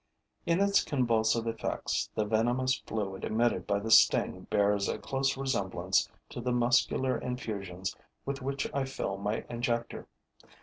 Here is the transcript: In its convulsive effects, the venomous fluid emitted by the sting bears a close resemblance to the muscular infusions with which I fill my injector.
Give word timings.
In 0.47 0.61
its 0.61 0.83
convulsive 0.83 1.45
effects, 1.45 2.09
the 2.15 2.25
venomous 2.25 2.75
fluid 2.87 3.23
emitted 3.23 3.67
by 3.67 3.77
the 3.77 3.91
sting 3.91 4.47
bears 4.49 4.89
a 4.89 4.97
close 4.97 5.37
resemblance 5.37 6.09
to 6.29 6.41
the 6.41 6.51
muscular 6.51 7.19
infusions 7.19 7.95
with 8.25 8.41
which 8.41 8.67
I 8.73 8.85
fill 8.85 9.17
my 9.17 9.45
injector. 9.47 10.07